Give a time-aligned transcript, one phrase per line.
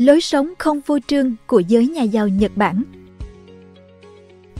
[0.00, 2.82] Lối sống không vô trương của giới nhà giàu Nhật Bản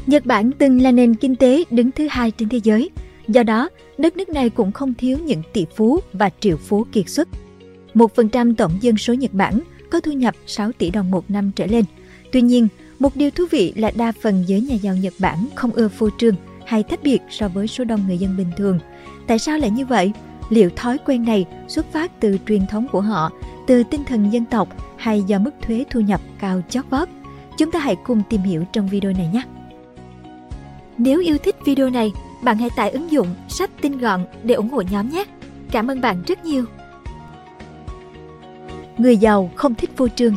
[0.06, 2.90] Nhật Bản từng là nền kinh tế đứng thứ hai trên thế giới.
[3.28, 3.68] Do đó,
[3.98, 7.28] đất nước này cũng không thiếu những tỷ phú và triệu phú kiệt xuất.
[7.94, 11.30] Một phần trăm tổng dân số Nhật Bản có thu nhập 6 tỷ đồng một
[11.30, 11.84] năm trở lên.
[12.32, 12.68] Tuy nhiên,
[12.98, 16.08] một điều thú vị là đa phần giới nhà giàu Nhật Bản không ưa phô
[16.18, 16.34] trương
[16.66, 18.78] hay tách biệt so với số đông người dân bình thường.
[19.26, 20.12] Tại sao lại như vậy?
[20.50, 23.30] Liệu thói quen này xuất phát từ truyền thống của họ,
[23.66, 24.68] từ tinh thần dân tộc
[25.00, 27.08] hay do mức thuế thu nhập cao chót vót?
[27.58, 29.42] Chúng ta hãy cùng tìm hiểu trong video này nhé!
[30.98, 34.70] Nếu yêu thích video này, bạn hãy tải ứng dụng sách tin gọn để ủng
[34.70, 35.24] hộ nhóm nhé.
[35.70, 36.64] Cảm ơn bạn rất nhiều.
[38.98, 40.34] Người giàu không thích vô trương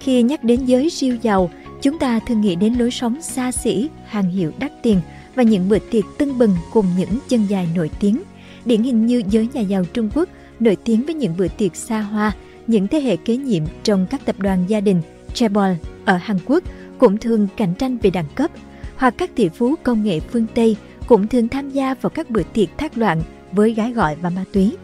[0.00, 1.50] Khi nhắc đến giới siêu giàu,
[1.82, 5.00] chúng ta thường nghĩ đến lối sống xa xỉ, hàng hiệu đắt tiền
[5.34, 8.22] và những bữa tiệc tưng bừng cùng những chân dài nổi tiếng.
[8.64, 10.28] Điển hình như giới nhà giàu Trung Quốc
[10.60, 12.32] nổi tiếng với những bữa tiệc xa hoa,
[12.66, 15.02] những thế hệ kế nhiệm trong các tập đoàn gia đình
[15.34, 15.70] Chaebol
[16.04, 16.64] ở Hàn Quốc
[16.98, 18.50] cũng thường cạnh tranh về đẳng cấp,
[18.96, 20.76] hoặc các tỷ phú công nghệ phương Tây
[21.06, 24.44] cũng thường tham gia vào các bữa tiệc thác loạn với gái gọi và ma
[24.52, 24.76] túy.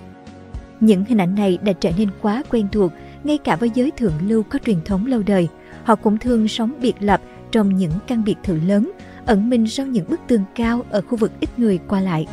[0.81, 2.93] Những hình ảnh này đã trở nên quá quen thuộc
[3.25, 5.49] ngay cả với giới thượng lưu có truyền thống lâu đời.
[5.85, 7.21] Họ cũng thường sống biệt lập
[7.53, 8.93] trong những căn biệt thự lớn,
[9.27, 12.27] ẩn mình sau những bức tường cao ở khu vực ít người qua lại.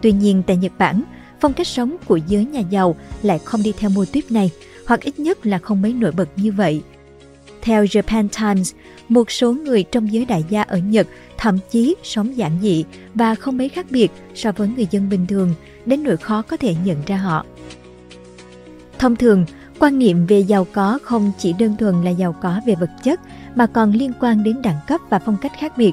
[0.00, 1.02] Tuy nhiên tại Nhật Bản,
[1.40, 4.50] phong cách sống của giới nhà giàu lại không đi theo mô típ này,
[4.86, 6.82] hoặc ít nhất là không mấy nổi bật như vậy.
[7.62, 8.74] Theo Japan Times,
[9.08, 11.06] một số người trong giới đại gia ở Nhật
[11.38, 15.26] thậm chí sống giản dị và không mấy khác biệt so với người dân bình
[15.26, 15.54] thường,
[15.86, 17.44] đến nỗi khó có thể nhận ra họ.
[18.98, 19.44] Thông thường,
[19.78, 23.20] quan niệm về giàu có không chỉ đơn thuần là giàu có về vật chất
[23.54, 25.92] mà còn liên quan đến đẳng cấp và phong cách khác biệt.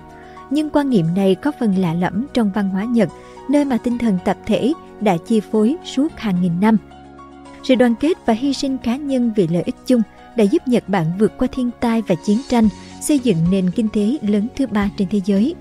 [0.50, 3.10] Nhưng quan niệm này có phần lạ lẫm trong văn hóa Nhật,
[3.50, 6.78] nơi mà tinh thần tập thể đã chi phối suốt hàng nghìn năm.
[7.64, 10.02] Sự đoàn kết và hy sinh cá nhân vì lợi ích chung–
[10.38, 12.70] đã giúp Nhật Bản vượt qua thiên tai và chiến tranh,
[13.02, 15.56] xây dựng nền kinh tế lớn thứ ba trên thế giới.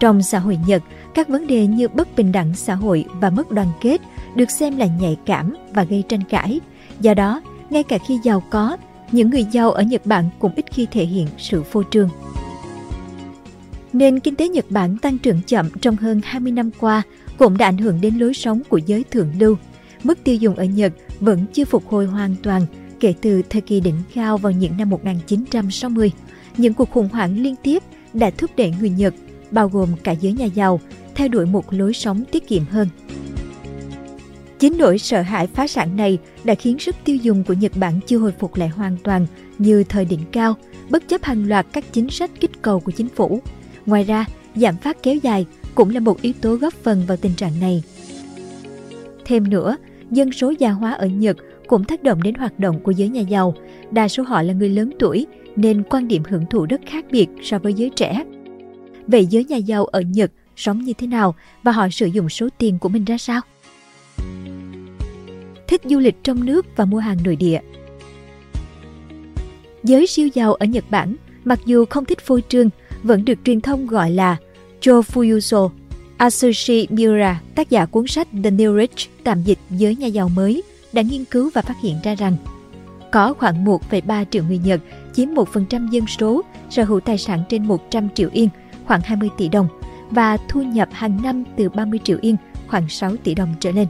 [0.00, 0.82] Trong xã hội Nhật,
[1.14, 4.00] các vấn đề như bất bình đẳng xã hội và mất đoàn kết
[4.34, 6.60] được xem là nhạy cảm và gây tranh cãi.
[7.00, 8.76] Do đó, ngay cả khi giàu có,
[9.12, 12.08] những người giàu ở Nhật Bản cũng ít khi thể hiện sự phô trương.
[13.98, 17.02] Nền kinh tế Nhật Bản tăng trưởng chậm trong hơn 20 năm qua
[17.38, 19.56] cũng đã ảnh hưởng đến lối sống của giới thượng lưu.
[20.04, 22.62] Mức tiêu dùng ở Nhật vẫn chưa phục hồi hoàn toàn
[23.00, 26.12] kể từ thời kỳ đỉnh cao vào những năm 1960.
[26.56, 27.82] Những cuộc khủng hoảng liên tiếp
[28.12, 29.14] đã thúc đẩy người Nhật,
[29.50, 30.80] bao gồm cả giới nhà giàu,
[31.14, 32.88] theo đuổi một lối sống tiết kiệm hơn.
[34.58, 38.00] Chính nỗi sợ hãi phá sản này đã khiến sức tiêu dùng của Nhật Bản
[38.06, 39.26] chưa hồi phục lại hoàn toàn
[39.58, 40.54] như thời đỉnh cao,
[40.90, 43.42] bất chấp hàng loạt các chính sách kích cầu của chính phủ.
[43.88, 47.34] Ngoài ra, giảm phát kéo dài cũng là một yếu tố góp phần vào tình
[47.34, 47.82] trạng này.
[49.24, 49.76] Thêm nữa,
[50.10, 53.20] dân số già hóa ở Nhật cũng tác động đến hoạt động của giới nhà
[53.20, 53.54] giàu.
[53.90, 57.26] Đa số họ là người lớn tuổi nên quan điểm hưởng thụ rất khác biệt
[57.42, 58.24] so với giới trẻ.
[59.06, 62.48] Vậy giới nhà giàu ở Nhật sống như thế nào và họ sử dụng số
[62.58, 63.40] tiền của mình ra sao?
[65.68, 67.60] Thích du lịch trong nước và mua hàng nội địa
[69.84, 72.70] Giới siêu giàu ở Nhật Bản, mặc dù không thích phô trương,
[73.02, 74.36] vẫn được truyền thông gọi là
[74.80, 75.70] Chofuyuso.
[76.16, 80.62] Atsushi Miura, tác giả cuốn sách The New Rich, tạm dịch giới nhà giàu mới,
[80.92, 82.36] đã nghiên cứu và phát hiện ra rằng
[83.12, 84.80] có khoảng 1,3 triệu người Nhật
[85.14, 88.48] chiếm 1% dân số sở hữu tài sản trên 100 triệu yên,
[88.86, 89.68] khoảng 20 tỷ đồng,
[90.10, 92.36] và thu nhập hàng năm từ 30 triệu yên,
[92.68, 93.86] khoảng 6 tỷ đồng trở lên.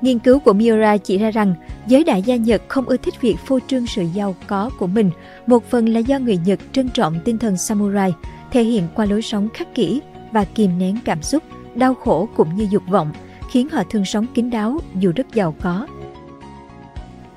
[0.00, 1.54] Nghiên cứu của Miura chỉ ra rằng
[1.86, 5.10] giới đại gia Nhật không ưa thích việc phô trương sự giàu có của mình,
[5.46, 8.14] một phần là do người Nhật trân trọng tinh thần samurai,
[8.50, 10.00] thể hiện qua lối sống khắc kỷ
[10.32, 11.42] và kìm nén cảm xúc,
[11.74, 13.12] đau khổ cũng như dục vọng–
[13.50, 15.86] khiến họ thường sống kín đáo dù rất giàu có.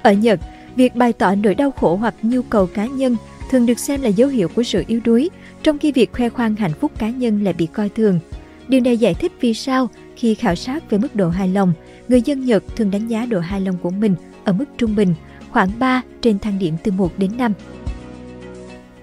[0.02, 0.40] Ở Nhật,
[0.76, 3.16] việc bày tỏ nỗi đau khổ hoặc nhu cầu cá nhân
[3.52, 5.30] thường được xem là dấu hiệu của sự yếu đuối,
[5.64, 8.20] trong khi việc khoe khoang hạnh phúc cá nhân lại bị coi thường.
[8.68, 11.74] Điều này giải thích vì sao khi khảo sát về mức độ hài lòng,
[12.08, 15.14] người dân Nhật thường đánh giá độ hài lòng của mình ở mức trung bình,
[15.52, 17.54] khoảng 3 trên thang điểm từ 1 đến 5.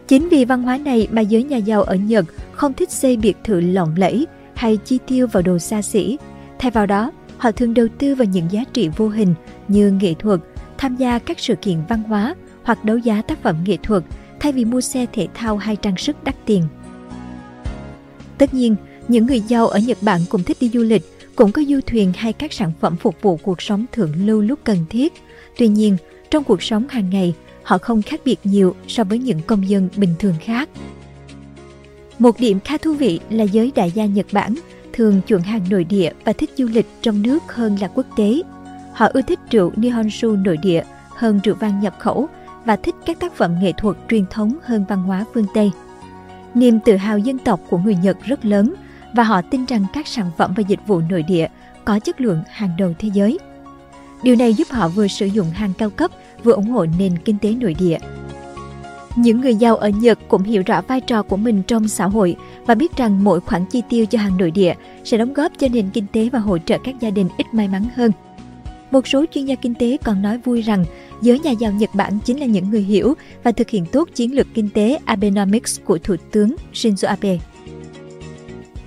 [0.08, 3.36] Chính vì văn hóa này mà giới nhà giàu ở Nhật không thích xây biệt
[3.44, 6.18] thự lộng lẫy hay chi tiêu vào đồ xa xỉ
[6.58, 9.34] Thay vào đó, họ thường đầu tư vào những giá trị vô hình
[9.68, 10.40] như nghệ thuật,
[10.78, 14.02] tham gia các sự kiện văn hóa hoặc đấu giá tác phẩm nghệ thuật
[14.40, 16.62] thay vì mua xe thể thao hay trang sức đắt tiền.
[18.38, 18.76] Tất nhiên,
[19.08, 21.02] những người giàu ở Nhật Bản cũng thích đi du lịch,
[21.36, 24.58] cũng có du thuyền hay các sản phẩm phục vụ cuộc sống thượng lưu lúc
[24.64, 25.12] cần thiết.
[25.58, 25.96] Tuy nhiên,
[26.30, 29.88] trong cuộc sống hàng ngày, họ không khác biệt nhiều so với những công dân
[29.96, 30.68] bình thường khác.
[32.18, 34.54] Một điểm khá thú vị là giới đại gia Nhật Bản
[34.92, 38.42] thường chuộng hàng nội địa và thích du lịch trong nước hơn là quốc tế.
[38.92, 42.28] Họ ưa thích rượu Nihonshu nội địa hơn rượu vang nhập khẩu
[42.64, 45.70] và thích các tác phẩm nghệ thuật truyền thống hơn văn hóa phương Tây.
[46.54, 48.74] Niềm tự hào dân tộc của người Nhật rất lớn
[49.16, 51.48] và họ tin rằng các sản phẩm và dịch vụ nội địa
[51.84, 53.38] có chất lượng hàng đầu thế giới.
[54.22, 56.10] Điều này giúp họ vừa sử dụng hàng cao cấp,
[56.44, 57.98] vừa ủng hộ nền kinh tế nội địa.
[59.16, 62.36] Những người giàu ở Nhật cũng hiểu rõ vai trò của mình trong xã hội
[62.66, 64.74] và biết rằng mỗi khoản chi tiêu cho hàng nội địa
[65.04, 67.68] sẽ đóng góp cho nền kinh tế và hỗ trợ các gia đình ít may
[67.68, 68.10] mắn hơn.
[68.90, 70.84] Một số chuyên gia kinh tế còn nói vui rằng
[71.22, 74.34] giới nhà giàu Nhật Bản chính là những người hiểu và thực hiện tốt chiến
[74.34, 77.38] lược kinh tế Abenomics của Thủ tướng Shinzo Abe.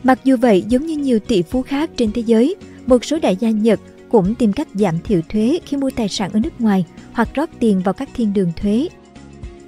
[0.04, 2.56] Mặc dù vậy, giống như nhiều tỷ phú khác trên thế giới,
[2.86, 3.80] một số đại gia Nhật
[4.10, 7.50] cũng tìm cách giảm thiểu thuế khi mua tài sản ở nước ngoài hoặc rót
[7.60, 8.88] tiền vào các thiên đường thuế.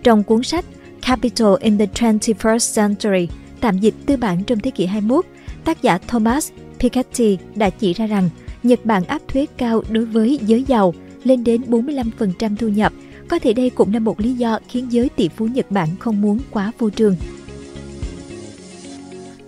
[0.04, 0.66] Trong cuốn sách
[1.01, 3.28] Capital in the 21st Century,
[3.60, 5.25] tạm dịch tư bản trong thế kỷ 21,
[5.63, 8.30] tác giả Thomas Piketty đã chỉ ra rằng
[8.63, 10.94] Nhật Bản áp thuế cao đối với giới giàu
[11.24, 12.94] lên đến 45% thu nhập.
[13.27, 16.22] Có thể đây cũng là một lý do khiến giới tỷ phú Nhật Bản không
[16.22, 17.16] muốn quá vô trường.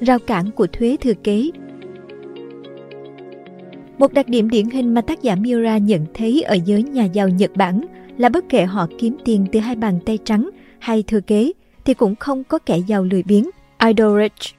[0.06, 1.50] Rào cản của thuế thừa kế
[3.98, 7.30] Một đặc điểm điển hình mà tác giả Miura nhận thấy ở giới nhà giàu
[7.30, 7.86] Nhật Bản
[8.18, 11.52] là bất kể họ kiếm tiền từ hai bàn tay trắng hay thừa kế
[11.86, 13.50] thì cũng không có kẻ giàu lười biếng,
[13.86, 14.56] idol rich.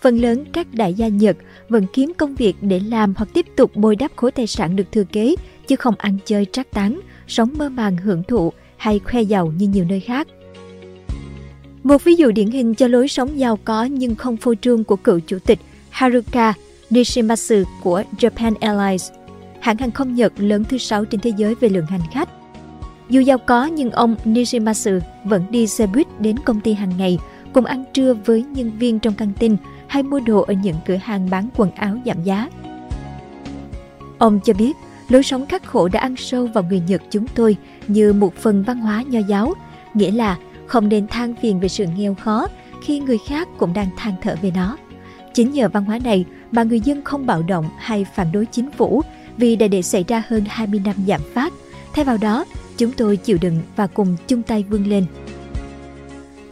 [0.00, 1.36] Phần lớn các đại gia Nhật
[1.68, 4.92] vẫn kiếm công việc để làm hoặc tiếp tục bồi đắp khối tài sản được
[4.92, 5.34] thừa kế,
[5.66, 9.68] chứ không ăn chơi trác tán, sống mơ màng hưởng thụ hay khoe giàu như
[9.68, 10.28] nhiều nơi khác.
[11.86, 14.96] Một ví dụ điển hình cho lối sống giàu có nhưng không phô trương của
[14.96, 15.58] cựu chủ tịch
[15.90, 16.54] Haruka
[16.90, 19.10] Nishimatsu của Japan Airlines,
[19.60, 22.28] hãng hàng không Nhật lớn thứ sáu trên thế giới về lượng hành khách.
[23.10, 24.90] Dù giàu có nhưng ông Nishimatsu
[25.24, 27.18] vẫn đi xe buýt đến công ty hàng ngày,
[27.52, 29.56] cùng ăn trưa với nhân viên trong căng tin
[29.86, 32.48] hay mua đồ ở những cửa hàng bán quần áo giảm giá.
[34.18, 34.76] Ông cho biết,
[35.08, 37.56] lối sống khắc khổ đã ăn sâu vào người Nhật chúng tôi
[37.88, 39.54] như một phần văn hóa nho giáo,
[39.94, 40.36] nghĩa là
[40.66, 42.48] không nên than phiền về sự nghèo khó
[42.84, 44.76] khi người khác cũng đang than thở về nó.
[45.34, 48.70] Chính nhờ văn hóa này mà người dân không bạo động hay phản đối chính
[48.70, 49.02] phủ
[49.36, 51.52] vì đã để xảy ra hơn 20 năm giảm phát.
[51.94, 52.44] Thay vào đó,
[52.76, 55.06] chúng tôi chịu đựng và cùng chung tay vươn lên.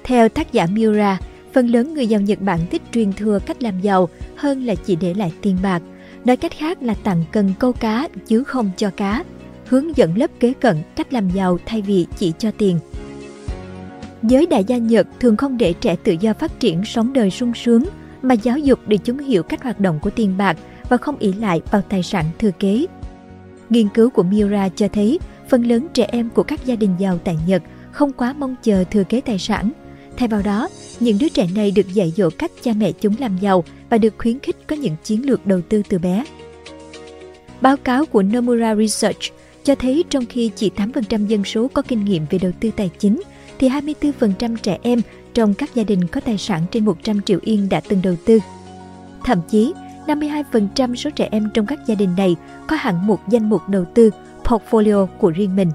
[0.05, 1.19] Theo tác giả Miura,
[1.53, 4.97] phần lớn người giàu Nhật Bản thích truyền thừa cách làm giàu hơn là chỉ
[4.97, 5.83] để lại tiền bạc.
[6.25, 9.25] Nói cách khác là tặng cần câu cá chứ không cho cá.
[9.67, 12.79] Hướng dẫn lớp kế cận cách làm giàu thay vì chỉ cho tiền.
[14.29, 17.53] Giới đại gia Nhật thường không để trẻ tự do phát triển sống đời sung
[17.55, 17.85] sướng,
[18.23, 20.57] mà giáo dục để chúng hiểu cách hoạt động của tiền bạc
[20.89, 22.87] và không ỷ lại vào tài sản thừa kế.
[23.71, 25.19] Nghiên cứu của Miura cho thấy
[25.49, 27.63] phần lớn trẻ em của các gia đình giàu tại Nhật
[27.93, 29.71] không quá mong chờ thừa kế tài sản.
[30.17, 30.69] Thay vào đó,
[31.01, 34.15] những đứa trẻ này được dạy dỗ cách cha mẹ chúng làm giàu và được
[34.19, 36.25] khuyến khích có những chiến lược đầu tư từ bé.
[37.61, 39.23] Báo cáo của Nomura Research
[39.65, 42.91] cho thấy trong khi chỉ 8% dân số có kinh nghiệm về đầu tư tài
[42.99, 43.21] chính,
[43.59, 45.01] thì 24% trẻ em
[45.35, 48.39] trong các gia đình có tài sản trên 100 triệu yên đã từng đầu tư.
[49.25, 49.73] Thậm chí,
[50.07, 52.37] 52% số trẻ em trong các gia đình này
[52.67, 54.11] có hẳn một danh mục đầu tư
[54.45, 55.71] portfolio của riêng mình.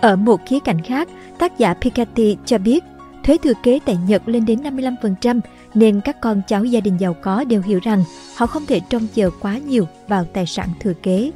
[0.00, 1.08] Ở một khía cạnh khác,
[1.38, 2.84] tác giả Piketty cho biết
[3.24, 5.40] thuế thừa kế tại Nhật lên đến 55%
[5.74, 8.04] nên các con cháu gia đình giàu có đều hiểu rằng
[8.36, 11.30] họ không thể trông chờ quá nhiều vào tài sản thừa kế.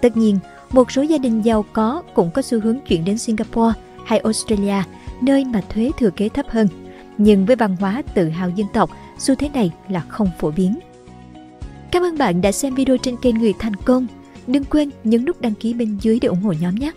[0.00, 0.38] Tất nhiên,
[0.72, 3.72] một số gia đình giàu có cũng có xu hướng chuyển đến Singapore
[4.04, 4.82] hay Australia,
[5.20, 6.68] nơi mà thuế thừa kế thấp hơn.
[7.18, 10.78] Nhưng với văn hóa tự hào dân tộc, xu thế này là không phổ biến.
[11.90, 14.06] Cảm ơn bạn đã xem video trên kênh Người Thành Công.
[14.46, 16.92] Đừng quên nhấn nút đăng ký bên dưới để ủng hộ nhóm nhé!